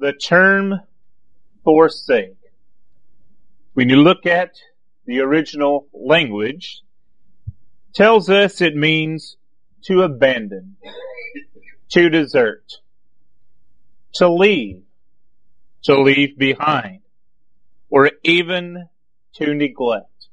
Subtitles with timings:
[0.00, 0.80] the term
[1.62, 2.38] forsake.
[3.74, 4.54] When you look at
[5.04, 6.80] the original language,
[7.94, 9.36] tells us it means
[9.82, 10.76] to abandon,
[11.90, 12.64] to desert,
[14.14, 14.82] to leave,
[15.82, 17.02] to leave behind,
[17.90, 18.88] or even
[19.34, 20.28] to neglect.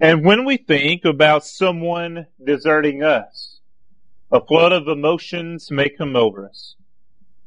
[0.00, 3.60] And when we think about someone deserting us,
[4.32, 6.76] a flood of emotions may come over us.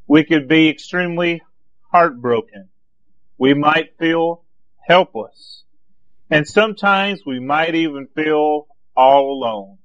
[0.07, 1.41] We could be extremely
[1.91, 2.69] heartbroken.
[3.37, 4.43] We might feel
[4.87, 5.63] helpless.
[6.29, 9.77] And sometimes we might even feel all alone.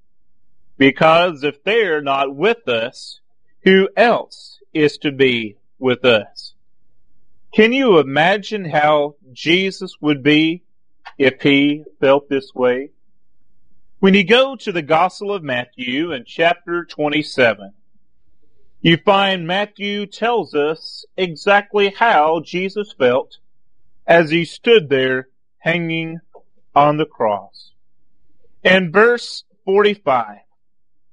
[0.78, 3.20] Because if they're not with us,
[3.64, 6.54] who else is to be with us?
[7.52, 10.62] Can you imagine how Jesus would be
[11.18, 12.90] if he felt this way?
[14.00, 17.72] When you go to the Gospel of Matthew in chapter 27,
[18.82, 23.38] you find Matthew tells us exactly how Jesus felt
[24.08, 26.18] as he stood there hanging
[26.74, 27.70] on the cross.
[28.64, 30.38] In verse 45,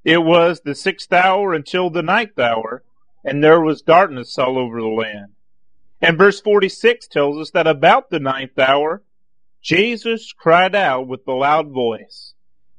[0.04, 2.84] it was the sixth hour until the ninth hour,
[3.24, 5.34] and there was darkness all over the land.
[6.02, 9.04] And verse 46 tells us that about the ninth hour,
[9.62, 12.34] Jesus cried out with a loud voice,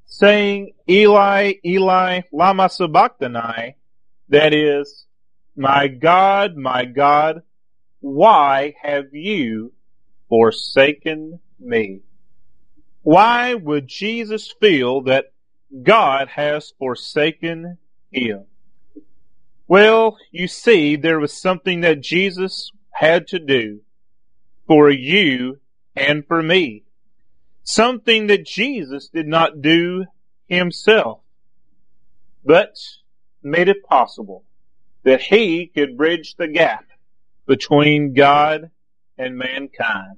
[0.07, 3.77] saying, Eli, Eli, lama sabachthani,
[4.31, 5.07] that is,
[5.57, 7.43] my God, my God,
[8.01, 9.73] why have you
[10.29, 12.01] forsaken me?
[13.03, 15.33] Why would Jesus feel that
[15.83, 17.79] God has forsaken
[18.11, 18.45] him?
[19.67, 23.81] Well, you see, there was something that Jesus had to do
[24.67, 25.61] for you
[25.95, 26.85] and for me.
[27.63, 30.07] Something that Jesus did not do
[30.49, 31.21] himself,
[32.45, 32.75] but
[33.43, 34.45] made it possible
[35.03, 36.85] that he could bridge the gap
[37.47, 38.71] between God
[39.19, 40.17] and mankind.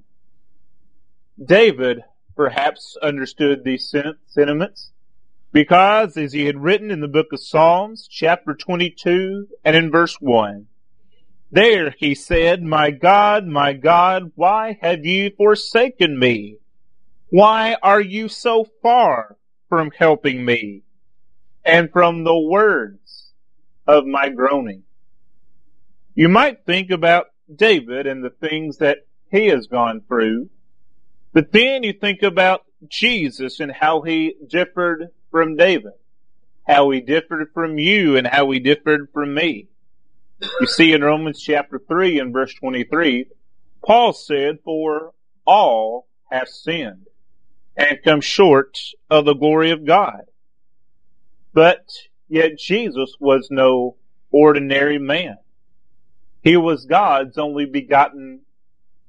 [1.43, 2.03] David
[2.35, 3.93] perhaps understood these
[4.27, 4.91] sentiments
[5.51, 10.15] because as he had written in the book of Psalms, chapter 22 and in verse
[10.19, 10.67] 1,
[11.51, 16.57] there he said, My God, my God, why have you forsaken me?
[17.29, 19.37] Why are you so far
[19.69, 20.81] from helping me
[21.63, 23.02] and from the words
[23.87, 24.83] of my groaning.
[26.15, 28.99] You might think about David and the things that
[29.31, 30.49] he has gone through,
[31.33, 35.93] but then you think about Jesus and how he differed from David,
[36.67, 39.67] how he differed from you and how he differed from me.
[40.59, 43.27] You see in Romans chapter 3 and verse 23,
[43.85, 45.13] Paul said, for
[45.45, 47.07] all have sinned
[47.75, 48.77] and come short
[49.09, 50.21] of the glory of God.
[51.53, 51.85] But
[52.33, 53.95] Yet Jesus was no
[54.31, 55.37] ordinary man.
[56.41, 58.41] He was God's only begotten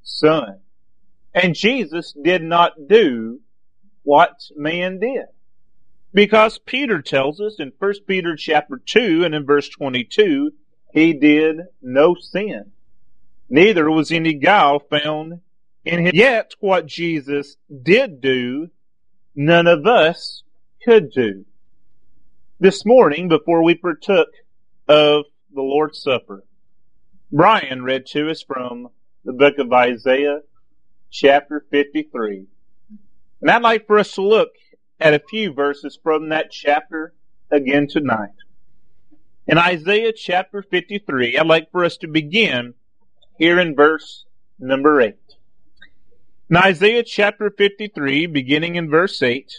[0.02, 0.60] son.
[1.34, 3.40] And Jesus did not do
[4.02, 5.24] what man did.
[6.12, 10.52] Because Peter tells us in 1 Peter chapter 2 and in verse 22,
[10.92, 12.72] he did no sin.
[13.48, 15.40] Neither was any guile found
[15.86, 16.14] in him.
[16.14, 18.68] Yet what Jesus did do,
[19.34, 20.42] none of us
[20.84, 21.46] could do
[22.64, 24.28] this morning before we partook
[24.88, 26.44] of the Lord's Supper.
[27.30, 28.88] Brian read to us from
[29.22, 30.40] the book of Isaiah,
[31.10, 32.46] chapter 53.
[33.42, 34.52] And I'd like for us to look
[34.98, 37.12] at a few verses from that chapter
[37.50, 38.30] again tonight.
[39.46, 42.72] In Isaiah chapter 53, I'd like for us to begin
[43.36, 44.24] here in verse
[44.58, 45.14] number 8.
[46.48, 49.52] In Isaiah chapter 53, beginning in verse 8,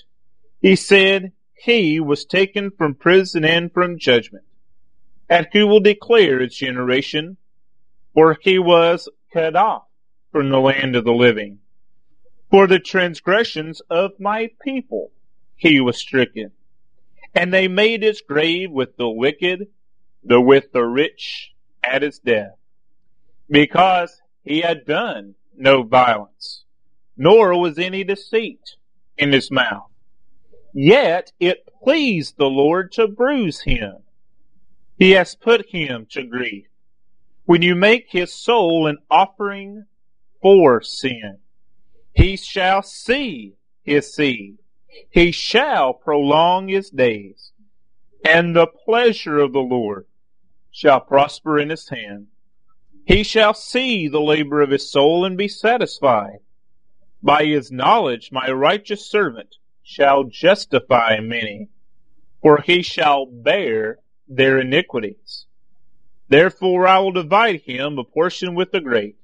[0.60, 4.44] he said, he was taken from prison and from judgment.
[5.30, 7.38] And who will declare its generation?
[8.14, 9.86] For he was cut off
[10.32, 11.60] from the land of the living.
[12.52, 15.12] For the transgressions of my people
[15.56, 16.52] he was stricken.
[17.34, 19.68] And they made his grave with the wicked,
[20.24, 21.52] the with the rich
[21.84, 22.56] at his death.
[23.50, 26.64] Because he had done no violence,
[27.18, 28.76] nor was any deceit
[29.18, 29.90] in his mouth.
[30.78, 34.00] Yet it pleased the Lord to bruise him.
[34.98, 36.68] He has put him to grief.
[37.46, 39.86] When you make his soul an offering
[40.42, 41.38] for sin,
[42.14, 44.58] he shall see his seed.
[45.10, 47.54] He shall prolong his days,
[48.26, 50.08] and the pleasure of the Lord
[50.72, 52.28] shall prosper in his hand.
[53.06, 56.40] He shall see the labor of his soul and be satisfied.
[57.24, 59.56] By his knowledge, my righteous servant
[59.88, 61.70] shall justify many,
[62.42, 65.46] for he shall bear their iniquities.
[66.28, 69.16] Therefore I will divide him a portion with the great,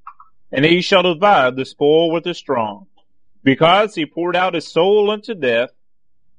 [0.51, 2.85] and he shall divide the spoil with the strong,
[3.43, 5.71] because he poured out his soul unto death,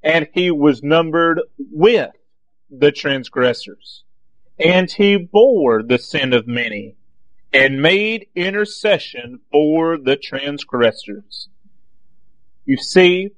[0.01, 2.11] and he was numbered with
[2.69, 4.03] the transgressors.
[4.57, 6.95] And he bore the sin of many,
[7.51, 11.49] and made intercession for the transgressors.
[12.65, 13.31] You see,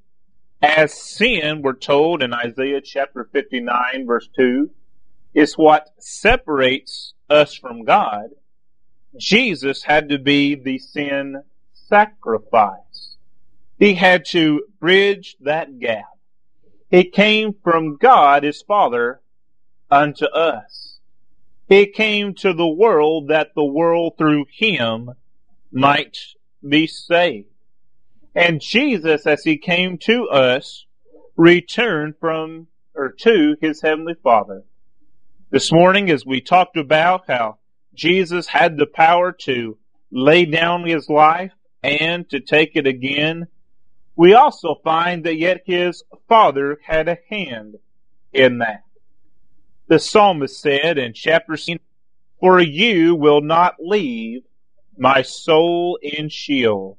[0.65, 4.69] as sin, we're told in Isaiah chapter 59 verse 2,
[5.33, 8.29] is what separates us from God,
[9.17, 13.15] Jesus had to be the sin sacrifice.
[13.77, 16.05] He had to bridge that gap.
[16.89, 19.21] He came from God, his Father,
[19.91, 20.99] unto us.
[21.67, 25.11] He came to the world that the world through him
[25.71, 26.17] might
[26.67, 27.49] be saved.
[28.35, 30.85] And Jesus, as he came to us,
[31.37, 34.63] returned from or to his heavenly Father.
[35.51, 37.59] This morning, as we talked about how
[37.93, 39.77] Jesus had the power to
[40.11, 43.47] lay down his life and to take it again,
[44.17, 47.75] we also find that yet his Father had a hand
[48.33, 48.83] in that.
[49.87, 51.81] The psalmist said in chapter 6,
[52.41, 54.41] For you will not leave
[54.97, 56.97] my soul in Sheol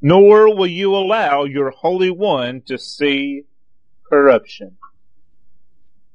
[0.00, 3.44] nor will you allow your Holy One to see
[4.08, 4.76] corruption.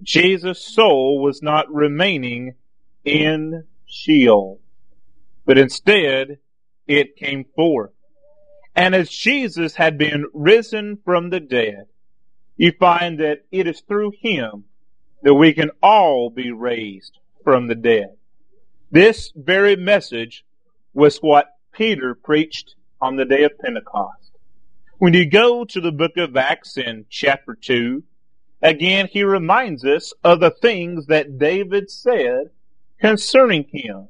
[0.01, 2.55] Jesus' soul was not remaining
[3.05, 4.59] in Sheol,
[5.45, 6.39] but instead
[6.87, 7.91] it came forth.
[8.75, 11.85] And as Jesus had been risen from the dead,
[12.57, 14.65] you find that it is through him
[15.23, 18.15] that we can all be raised from the dead.
[18.91, 20.45] This very message
[20.93, 24.31] was what Peter preached on the day of Pentecost.
[24.97, 28.03] When you go to the book of Acts in chapter 2,
[28.61, 32.51] again he reminds us of the things that David said
[32.99, 34.09] concerning him.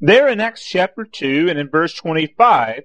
[0.00, 2.84] There in Acts chapter 2 and in verse 25,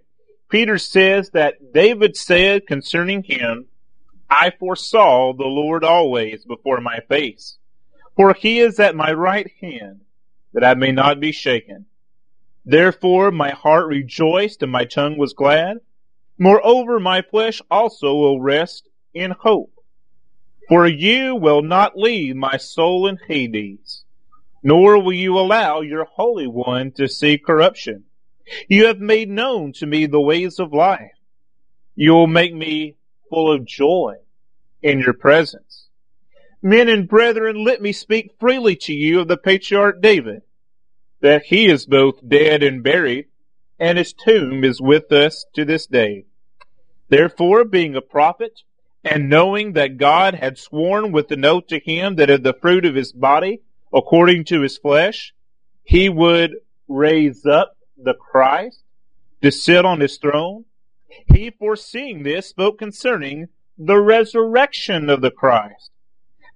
[0.49, 3.67] Peter says that David said concerning him,
[4.29, 7.57] I foresaw the Lord always before my face,
[8.15, 10.01] for he is at my right hand,
[10.53, 11.85] that I may not be shaken.
[12.65, 15.77] Therefore my heart rejoiced and my tongue was glad.
[16.37, 19.71] Moreover, my flesh also will rest in hope.
[20.69, 24.05] For you will not leave my soul in Hades,
[24.63, 28.05] nor will you allow your Holy One to see corruption.
[28.69, 31.11] You have made known to me the ways of life.
[31.95, 32.95] You will make me
[33.29, 34.15] full of joy
[34.81, 35.89] in your presence.
[36.61, 40.43] Men and brethren, let me speak freely to you of the patriarch David
[41.23, 43.25] that he is both dead and buried,
[43.79, 46.25] and his tomb is with us to this day.
[47.07, 48.59] Therefore, being a prophet,
[49.05, 52.85] and knowing that God had sworn with an oath to him that of the fruit
[52.85, 53.61] of his body,
[53.93, 55.33] according to his flesh,
[55.81, 56.57] he would
[56.89, 58.83] raise up the Christ
[59.41, 60.65] to sit on his throne,
[61.33, 63.47] he foreseeing this spoke concerning
[63.77, 65.91] the resurrection of the Christ,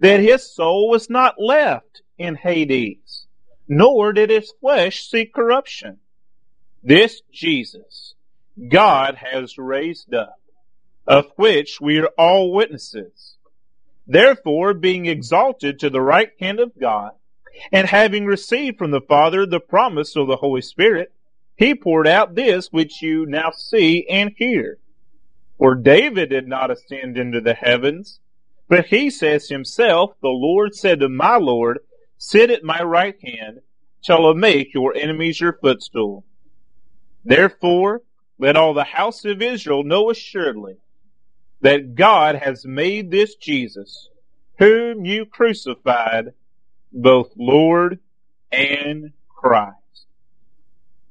[0.01, 3.26] that his soul was not left in Hades
[3.67, 5.97] nor did his flesh see corruption.
[6.83, 8.15] This Jesus
[8.69, 10.39] God has raised up,
[11.05, 13.35] of which we are all witnesses.
[14.07, 17.11] Therefore, being exalted to the right hand of God,
[17.71, 21.11] and having received from the Father the promise of the Holy Spirit,
[21.55, 24.77] he poured out this which you now see and hear.
[25.57, 28.19] For David did not ascend into the heavens,
[28.69, 31.79] but he says himself, The Lord said to my Lord,
[32.17, 33.61] Sit at my right hand
[34.03, 36.25] till I make your enemies your footstool.
[37.23, 38.01] Therefore,
[38.39, 40.77] let all the house of Israel know assuredly
[41.61, 44.09] that God has made this Jesus,
[44.59, 46.33] whom you crucified,
[46.91, 47.99] both Lord
[48.51, 50.05] and Christ.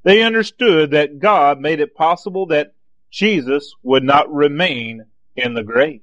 [0.05, 2.75] They understood that God made it possible that
[3.11, 6.03] Jesus would not remain in the grave,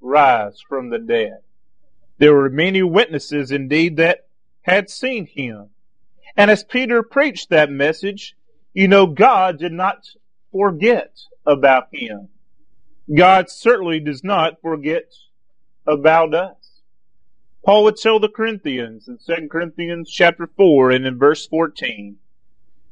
[0.00, 1.38] rise from the dead.
[2.20, 4.28] There were many witnesses indeed that
[4.62, 5.70] had seen him
[6.36, 8.36] and as Peter preached that message,
[8.72, 10.06] you know, God did not
[10.52, 12.28] forget about him.
[13.14, 15.12] God certainly does not forget
[15.86, 16.56] about us.
[17.64, 22.16] Paul would tell the Corinthians in 2 Corinthians chapter 4 and in verse 14,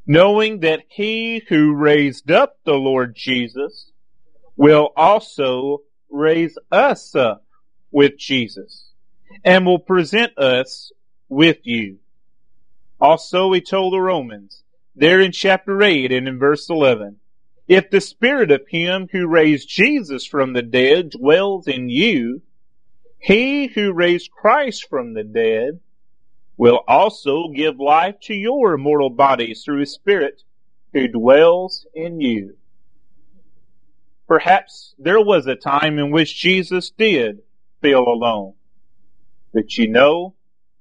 [0.07, 3.93] knowing that he who raised up the Lord Jesus
[4.57, 5.79] will also
[6.11, 7.45] raise us up
[7.93, 8.88] with Jesus
[9.45, 10.93] and will present us
[11.29, 11.99] with you.
[13.01, 14.63] Also, he told the Romans,
[14.97, 17.17] there in chapter 8 and in verse 11,
[17.69, 22.43] if the spirit of him who raised Jesus from the dead dwells in you,
[23.19, 25.81] he who raised Christ from the dead
[26.57, 30.43] will also give life to your mortal bodies through his Spirit
[30.93, 32.57] who dwells in you.
[34.27, 37.43] Perhaps there was a time in which Jesus did
[37.81, 38.55] feel alone.
[39.59, 40.37] But you know,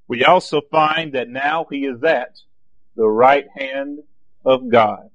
[0.08, 2.38] we also find that now he is at
[2.96, 4.04] the right hand
[4.46, 5.10] of God.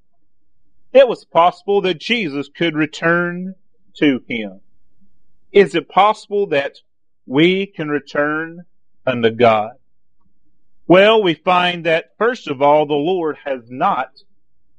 [0.92, 3.54] It was possible that Jesus could return
[3.98, 4.62] to him.
[5.52, 6.78] Is it possible that
[7.24, 8.64] we can return
[9.06, 9.74] unto God?
[10.88, 14.10] Well, we find that first of all, the Lord has not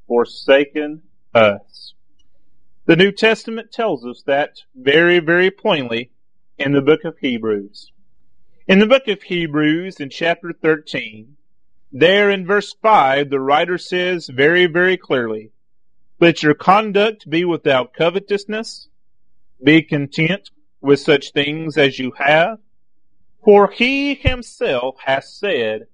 [0.09, 1.93] forsaken us.
[2.85, 6.11] The New Testament tells us that very, very plainly
[6.57, 7.92] in the book of Hebrews.
[8.65, 11.35] In the book of Hebrews, in chapter 13,
[11.91, 15.51] there in verse 5, the writer says very, very clearly,
[16.21, 18.87] Let your conduct be without covetousness,
[19.61, 22.59] be content with such things as you have,
[23.43, 25.87] for he himself has said,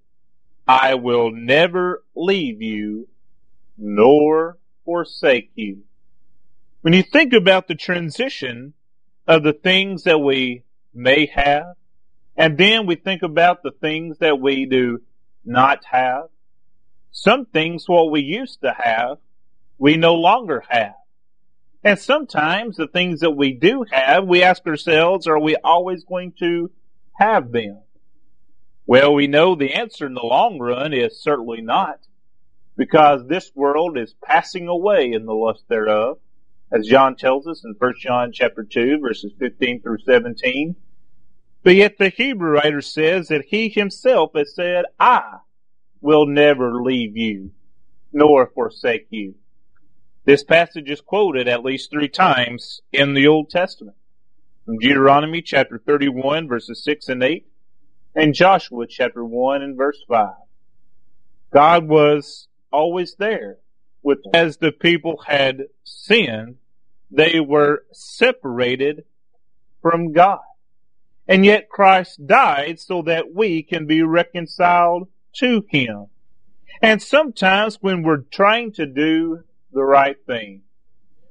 [0.67, 3.07] I will never leave you
[3.79, 5.85] nor forsake you.
[6.81, 8.73] When you think about the transition
[9.25, 11.75] of the things that we may have,
[12.39, 15.01] and then we think about the things that we do
[15.43, 16.29] not have,
[17.11, 19.17] some things what we used to have,
[19.77, 20.95] we no longer have.
[21.83, 26.31] And sometimes the things that we do have, we ask ourselves, are we always going
[26.39, 26.71] to
[27.11, 27.81] have them?
[28.87, 31.99] Well, we know the answer in the long run is certainly not
[32.77, 36.19] because this world is passing away in the lust thereof,
[36.71, 40.77] as John tells us in 1 John chapter 2, verses 15 through 17.
[41.63, 45.39] But yet the Hebrew writer says that he himself has said, I
[46.01, 47.51] will never leave you,
[48.13, 49.35] nor forsake you.
[50.25, 53.97] This passage is quoted at least three times in the Old Testament.
[54.65, 57.45] From Deuteronomy chapter 31 verses 6 and 8,
[58.15, 60.33] and Joshua chapter 1 and verse 5.
[61.51, 63.57] God was always there.
[64.01, 66.57] With as the people had sinned,
[67.11, 69.03] they were separated
[69.81, 70.39] from God.
[71.29, 76.07] And yet Christ died so that we can be reconciled to Him.
[76.81, 80.63] And sometimes when we're trying to do the right thing,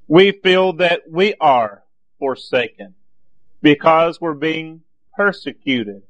[0.07, 1.83] we feel that we are
[2.21, 2.95] forsaken
[3.61, 4.83] because we're being
[5.17, 6.03] persecuted.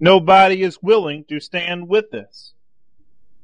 [0.00, 2.54] Nobody is willing to stand with us.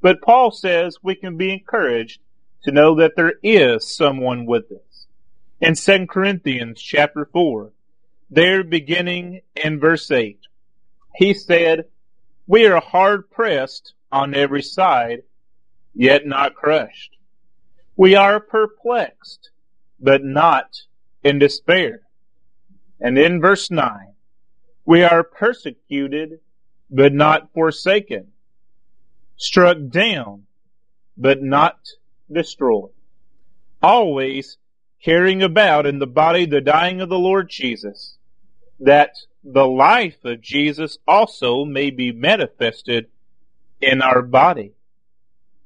[0.00, 2.21] But Paul says we can be encouraged
[2.62, 5.07] to know that there is someone with us.
[5.61, 7.73] In 2 Corinthians chapter 4,
[8.30, 10.38] there beginning in verse 8,
[11.14, 11.87] he said,
[12.46, 15.22] We are hard pressed on every side,
[15.94, 17.16] yet not crushed.
[17.96, 19.50] We are perplexed,
[19.99, 20.82] but not
[21.22, 22.02] in despair.
[23.00, 24.14] And in verse 9,
[24.84, 26.40] we are persecuted,
[26.90, 28.32] but not forsaken
[29.40, 30.42] struck down,
[31.16, 31.78] but not
[32.30, 32.92] destroyed.
[33.82, 34.58] Always
[35.02, 38.18] carrying about in the body the dying of the Lord Jesus,
[38.80, 39.10] that
[39.44, 43.06] the life of Jesus also may be manifested
[43.80, 44.72] in our body.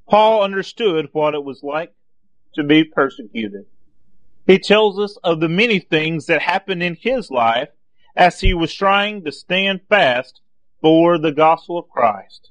[0.09, 1.93] Paul understood what it was like
[2.55, 3.67] to be persecuted.
[4.47, 7.71] He tells us of the many things that happened in his life
[8.15, 10.41] as he was trying to stand fast
[10.81, 12.51] for the gospel of Christ.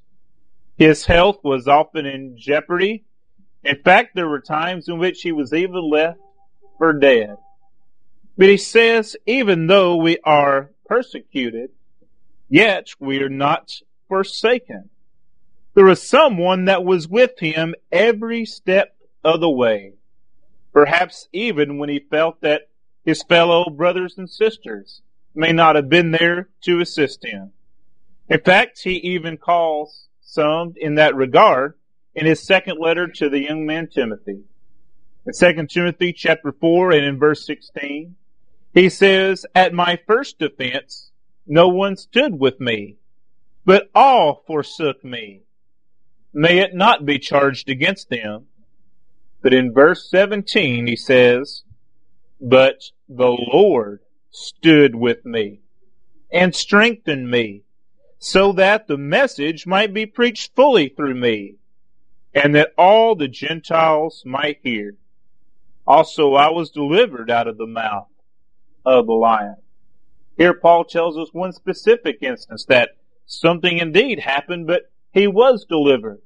[0.76, 3.04] His health was often in jeopardy.
[3.62, 6.18] In fact, there were times in which he was even left
[6.78, 7.36] for dead.
[8.36, 11.70] But he says, even though we are persecuted,
[12.48, 13.72] yet we are not
[14.08, 14.90] forsaken.
[15.74, 19.94] There was someone that was with him every step of the way.
[20.72, 22.68] Perhaps even when he felt that
[23.04, 25.02] his fellow brothers and sisters
[25.34, 27.52] may not have been there to assist him.
[28.28, 31.74] In fact, he even calls some in that regard
[32.14, 34.42] in his second letter to the young man Timothy.
[35.26, 38.16] In 2 Timothy chapter 4 and in verse 16,
[38.74, 41.12] he says, At my first defense,
[41.46, 42.96] no one stood with me,
[43.64, 45.42] but all forsook me.
[46.32, 48.46] May it not be charged against them.
[49.40, 51.62] But in verse 17, he says,
[52.40, 54.00] But the Lord
[54.30, 55.60] stood with me
[56.32, 57.62] and strengthened me
[58.18, 61.56] so that the message might be preached fully through me,
[62.34, 64.96] and that all the Gentiles might hear.
[65.86, 68.08] Also, I was delivered out of the mouth
[68.84, 69.56] of the lion.
[70.36, 72.90] Here, Paul tells us one specific instance that
[73.26, 76.20] something indeed happened, but he was delivered.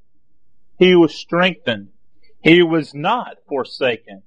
[0.79, 1.89] He was strengthened.
[2.43, 4.23] He was not forsaken.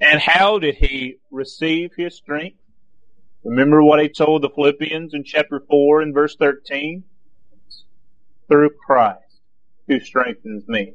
[0.00, 2.58] And how did he receive his strength?
[3.44, 7.04] Remember what he told the Philippians in chapter 4 and verse 13?
[8.48, 9.40] through Christ
[9.86, 10.94] who strengthens me.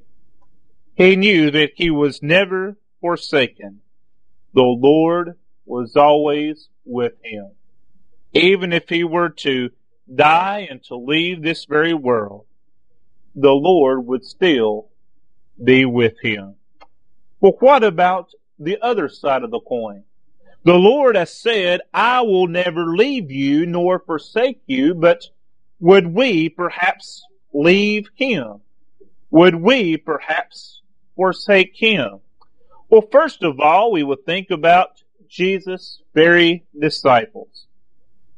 [0.95, 3.81] He knew that he was never forsaken.
[4.53, 7.51] The Lord was always with him.
[8.33, 9.69] Even if he were to
[10.13, 12.45] die and to leave this very world,
[13.35, 14.89] the Lord would still
[15.63, 16.55] be with him.
[17.39, 20.03] Well, what about the other side of the coin?
[20.65, 25.25] The Lord has said, I will never leave you nor forsake you, but
[25.79, 28.61] would we perhaps leave him?
[29.29, 30.81] Would we perhaps
[31.15, 32.19] forsake him?
[32.89, 35.02] Well, first of all, we would think about
[35.33, 37.65] Jesus' very disciples.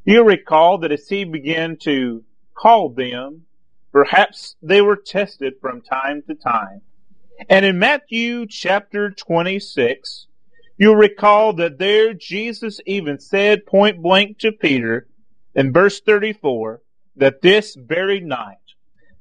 [0.04, 2.24] You recall that as he began to
[2.54, 3.42] call them,
[3.92, 6.80] perhaps they were tested from time to time.
[7.50, 10.26] And in Matthew chapter 26,
[10.78, 15.06] you'll recall that there Jesus even said point blank to Peter
[15.54, 16.80] in verse 34
[17.16, 18.56] that this very night,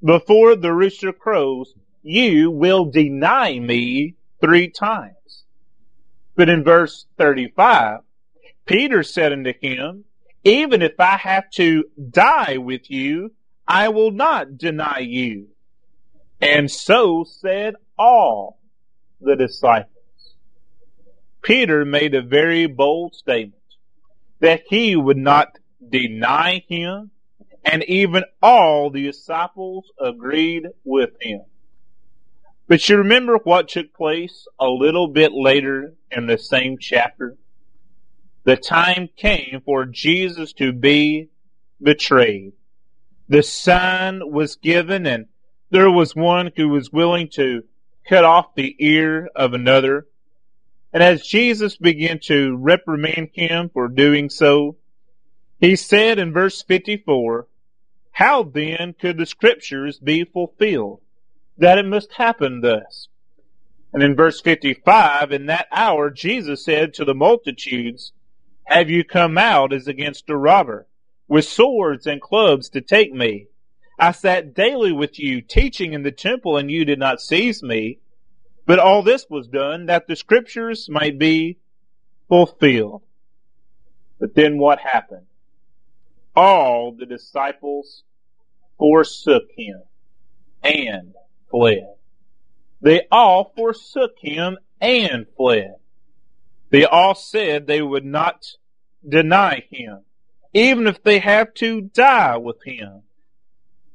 [0.01, 5.24] before the rooster crows, you will deny me three times.
[6.35, 7.99] But in verse 35,
[8.65, 10.05] Peter said unto him,
[10.43, 13.31] even if I have to die with you,
[13.67, 15.47] I will not deny you.
[16.41, 18.59] And so said all
[19.21, 19.91] the disciples.
[21.41, 23.55] Peter made a very bold statement
[24.39, 27.11] that he would not deny him,
[27.63, 31.41] and even all the disciples agreed with him.
[32.67, 37.37] But you remember what took place a little bit later in the same chapter?
[38.43, 41.29] The time came for Jesus to be
[41.81, 42.53] betrayed.
[43.27, 45.27] The sign was given and
[45.69, 47.63] there was one who was willing to
[48.07, 50.07] cut off the ear of another.
[50.93, 54.77] And as Jesus began to reprimand him for doing so,
[55.59, 57.47] he said in verse 54,
[58.11, 61.01] How then could the scriptures be fulfilled,
[61.57, 63.07] that it must happen thus?
[63.93, 68.11] And in verse 55, in that hour Jesus said to the multitudes,
[68.65, 70.87] Have you come out as against a robber,
[71.27, 73.47] with swords and clubs to take me?
[73.97, 77.99] I sat daily with you, teaching in the temple, and you did not seize me.
[78.65, 81.59] But all this was done that the scriptures might be
[82.27, 83.03] fulfilled.
[84.19, 85.27] But then what happened?
[86.35, 88.03] All the disciples
[88.77, 89.83] forsook him
[90.63, 91.13] and
[91.49, 91.95] fled.
[92.81, 95.75] They all forsook him and fled.
[96.69, 98.45] They all said they would not
[99.07, 100.01] deny him,
[100.53, 103.03] even if they have to die with him.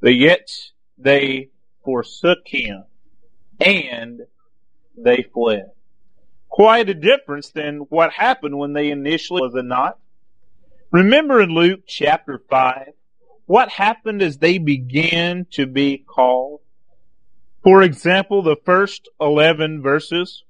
[0.00, 0.50] But yet
[0.98, 1.50] they
[1.84, 2.84] forsook him
[3.60, 4.22] and
[4.96, 5.70] they fled.
[6.48, 9.98] Quite a difference than what happened when they initially was not?
[10.90, 12.92] Remember in Luke chapter 5,
[13.46, 16.60] what happened as they began to be called?
[17.62, 20.44] For example, the first 11 verses,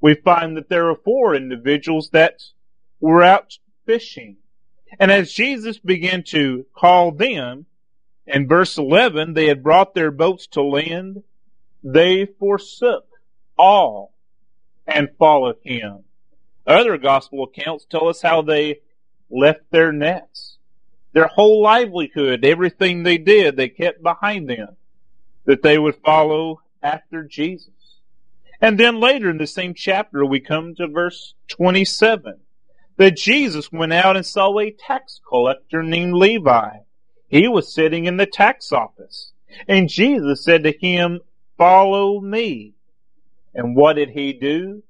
[0.00, 2.42] we find that there are four individuals that
[3.00, 4.36] were out fishing.
[5.00, 7.66] And as Jesus began to call them,
[8.26, 11.24] in verse 11, they had brought their boats to land.
[11.82, 13.06] They forsook
[13.58, 14.14] all
[14.86, 16.04] and followed him.
[16.64, 18.80] Other gospel accounts tell us how they
[19.28, 20.58] left their nets.
[21.12, 24.76] Their whole livelihood, everything they did, they kept behind them
[25.44, 27.70] that they would follow after Jesus.
[28.60, 32.38] And then later in the same chapter, we come to verse 27
[32.96, 36.78] that Jesus went out and saw a tax collector named Levi
[37.32, 39.32] he was sitting in the tax office.
[39.66, 41.20] And Jesus said to him,
[41.56, 42.74] follow me.
[43.54, 44.82] And what did he do?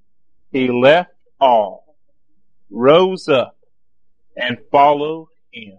[0.51, 1.97] He left all,
[2.69, 3.57] rose up,
[4.37, 5.79] and followed him.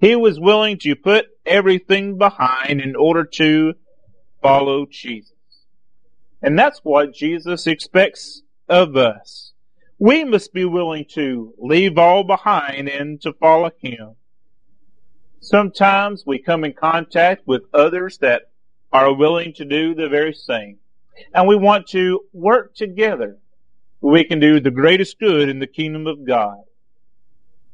[0.00, 3.74] He was willing to put everything behind in order to
[4.42, 5.32] follow Jesus.
[6.42, 9.52] And that's what Jesus expects of us.
[9.98, 14.16] We must be willing to leave all behind and to follow him.
[15.40, 18.50] Sometimes we come in contact with others that
[18.92, 20.78] are willing to do the very same.
[21.34, 23.38] And we want to work together.
[24.00, 26.62] We can do the greatest good in the kingdom of God.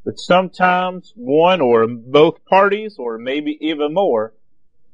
[0.05, 4.35] But sometimes one or both parties, or maybe even more,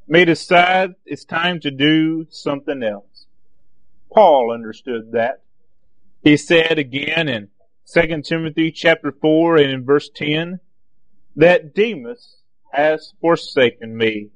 [0.06, 3.26] may decide it's time to do something else.
[4.12, 5.42] Paul understood that.
[6.22, 7.48] He said again in
[7.92, 10.60] 2 Timothy chapter 4 and in verse 10
[11.36, 12.36] that Demas
[12.72, 14.30] has forsaken me,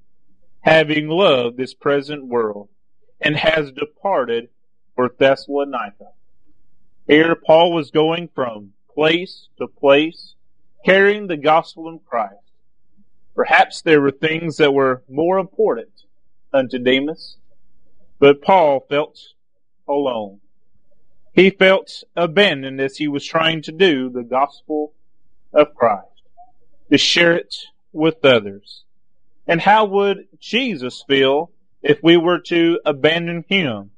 [0.60, 2.68] having loved this present world,
[3.20, 4.48] and has departed
[4.94, 6.12] for Thessalonica.
[7.06, 10.34] Here Paul was going from place to place,
[10.84, 12.47] carrying the gospel of Christ.
[13.38, 15.92] Perhaps there were things that were more important
[16.52, 17.36] unto Demas,
[18.18, 19.16] but Paul felt
[19.86, 20.40] alone.
[21.34, 24.92] He felt abandoned as he was trying to do the gospel
[25.52, 26.22] of Christ,
[26.90, 27.54] to share it
[27.92, 28.82] with others.
[29.46, 33.92] And how would Jesus feel if we were to abandon him?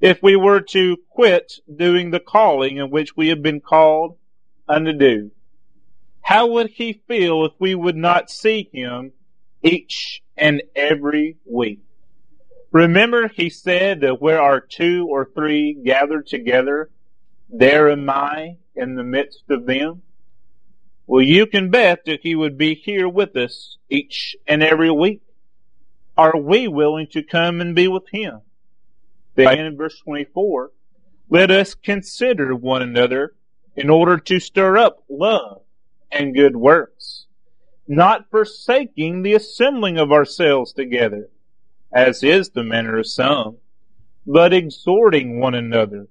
[0.00, 4.16] If we were to quit doing the calling in which we have been called
[4.66, 5.32] unto do?
[6.22, 9.12] How would he feel if we would not see him
[9.62, 11.80] each and every week?
[12.72, 16.90] Remember, he said that where are two or three gathered together,
[17.48, 20.02] there am I in the midst of them.
[21.06, 25.22] Well, you can bet that he would be here with us each and every week.
[26.16, 28.42] Are we willing to come and be with him?
[29.34, 30.70] Then in verse 24,
[31.28, 33.34] let us consider one another
[33.74, 35.59] in order to stir up love
[36.12, 37.26] and good works,
[37.86, 41.28] not forsaking the assembling of ourselves together,
[41.92, 43.56] as is the manner of some,
[44.26, 46.06] but exhorting one another,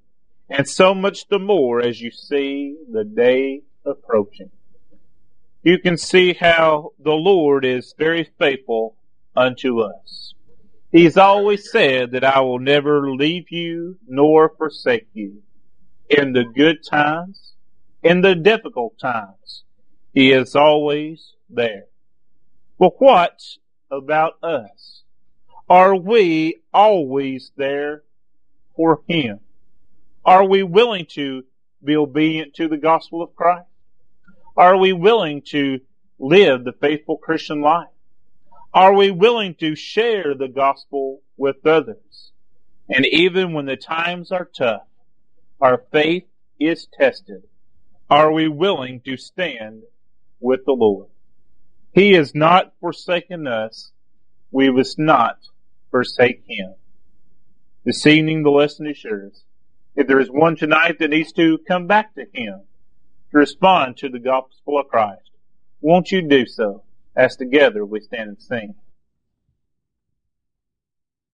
[0.50, 4.50] and so much the more as you see the day approaching.
[5.64, 8.96] You can see how the Lord is very faithful
[9.36, 10.34] unto us.
[10.92, 15.44] He's always said that I will never leave you nor forsake you.
[16.10, 17.54] In the good times,
[18.02, 19.64] in the difficult times,
[20.14, 21.86] He is always there.
[22.80, 23.42] But what
[23.92, 25.04] about us?
[25.70, 28.04] Are we always there
[28.76, 29.40] for Him?
[30.26, 31.44] Are we willing to
[31.84, 33.68] be obedient to the gospel of Christ?
[34.58, 35.80] Are we willing to
[36.18, 37.88] live the faithful Christian life?
[38.74, 42.32] Are we willing to share the gospel with others?
[42.90, 44.84] And even when the times are tough,
[45.62, 46.26] our faith
[46.60, 47.44] is tested.
[48.10, 49.84] Are we willing to stand
[50.40, 51.08] with the Lord?
[51.94, 53.92] He has not forsaken us.
[54.52, 55.38] We must not
[55.92, 56.76] forsake Him.
[57.86, 59.44] This evening, the lesson assures
[59.96, 62.62] if there is one tonight that needs to come back to Him,
[63.32, 65.32] to respond to the gospel of Christ,
[65.82, 66.84] won't you do so?
[67.20, 68.76] as together we stand and sing.